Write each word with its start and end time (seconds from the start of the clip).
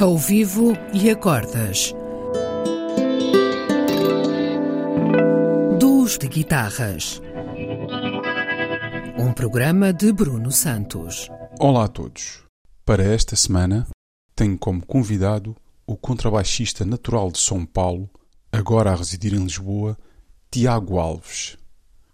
ao 0.00 0.16
vivo 0.16 0.72
e 0.94 1.10
acordas. 1.10 1.92
Duos 5.78 6.16
de 6.16 6.26
guitarras. 6.26 7.20
Um 9.18 9.30
programa 9.34 9.92
de 9.92 10.10
Bruno 10.10 10.50
Santos. 10.50 11.28
Olá 11.58 11.84
a 11.84 11.88
todos. 11.88 12.42
Para 12.82 13.02
esta 13.02 13.36
semana, 13.36 13.86
tenho 14.34 14.56
como 14.58 14.84
convidado 14.86 15.54
o 15.86 15.98
contrabaixista 15.98 16.82
natural 16.82 17.30
de 17.30 17.38
São 17.38 17.66
Paulo, 17.66 18.08
agora 18.50 18.92
a 18.92 18.96
residir 18.96 19.34
em 19.34 19.44
Lisboa, 19.44 19.98
Tiago 20.50 20.98
Alves. 20.98 21.58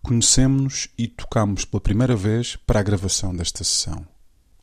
Conhecemos-nos 0.02 0.88
e 0.98 1.06
tocámos 1.06 1.64
pela 1.64 1.80
primeira 1.80 2.16
vez 2.16 2.56
para 2.56 2.80
a 2.80 2.82
gravação 2.82 3.32
desta 3.32 3.62
sessão. 3.62 4.04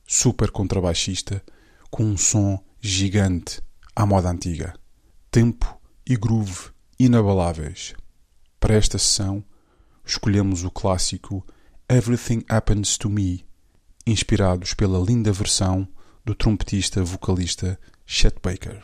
Super 0.05 0.51
contrabaixista, 0.51 1.41
com 1.89 2.03
um 2.03 2.17
som 2.17 2.59
gigante 2.85 3.61
à 3.95 4.05
moda 4.05 4.29
antiga. 4.29 4.73
Tempo 5.31 5.79
e 6.05 6.17
groove 6.17 6.71
inabaláveis. 6.99 7.93
Para 8.59 8.75
esta 8.75 8.97
sessão, 8.97 9.41
escolhemos 10.05 10.65
o 10.65 10.69
clássico 10.69 11.47
Everything 11.87 12.43
Happens 12.49 12.97
to 12.97 13.09
Me, 13.09 13.45
inspirados 14.05 14.73
pela 14.73 14.99
linda 14.99 15.31
versão 15.31 15.87
do 16.25 16.35
trompetista 16.35 17.01
vocalista 17.01 17.79
Chet 18.05 18.35
Baker. 18.43 18.83